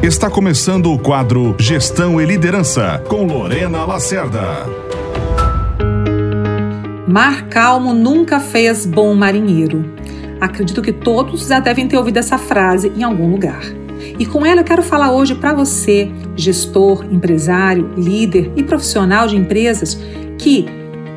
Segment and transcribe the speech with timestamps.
[0.00, 4.64] Está começando o quadro Gestão e Liderança com Lorena Lacerda.
[7.04, 9.92] Mar calmo nunca fez bom marinheiro.
[10.40, 13.60] Acredito que todos já devem ter ouvido essa frase em algum lugar.
[14.16, 19.36] E com ela eu quero falar hoje para você, gestor, empresário, líder e profissional de
[19.36, 19.98] empresas,
[20.38, 20.64] que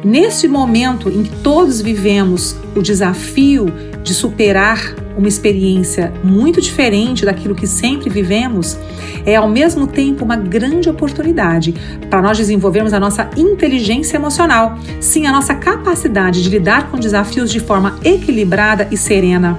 [0.04, 3.72] nesse momento em que todos vivemos o desafio
[4.04, 8.78] de superar uma experiência muito diferente daquilo que sempre vivemos,
[9.26, 11.74] é ao mesmo tempo uma grande oportunidade
[12.10, 17.52] para nós desenvolvermos a nossa inteligência emocional, sim, a nossa capacidade de lidar com desafios
[17.52, 19.58] de forma equilibrada e serena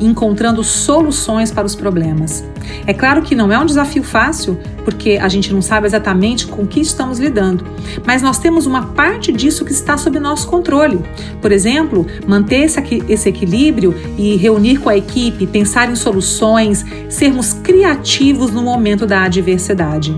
[0.00, 2.44] encontrando soluções para os problemas.
[2.86, 6.66] É claro que não é um desafio fácil, porque a gente não sabe exatamente com
[6.66, 7.64] que estamos lidando,
[8.04, 11.00] mas nós temos uma parte disso que está sob nosso controle.
[11.40, 12.66] Por exemplo, manter
[13.08, 19.22] esse equilíbrio e reunir com a equipe, pensar em soluções, sermos criativos no momento da
[19.24, 20.14] adversidade.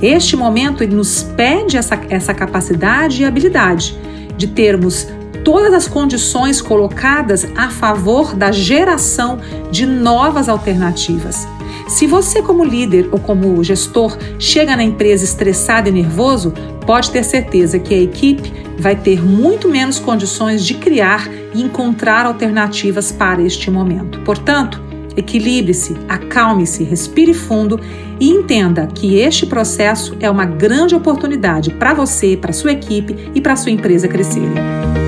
[0.00, 3.96] Este momento ele nos pede essa, essa capacidade e habilidade
[4.36, 5.08] de termos
[5.46, 9.38] todas as condições colocadas a favor da geração
[9.70, 11.46] de novas alternativas.
[11.86, 16.52] Se você, como líder ou como gestor, chega na empresa estressado e nervoso,
[16.84, 22.26] pode ter certeza que a equipe vai ter muito menos condições de criar e encontrar
[22.26, 24.18] alternativas para este momento.
[24.22, 24.82] Portanto,
[25.16, 27.78] equilibre-se, acalme-se, respire fundo
[28.18, 33.40] e entenda que este processo é uma grande oportunidade para você, para sua equipe e
[33.40, 35.05] para sua empresa crescerem.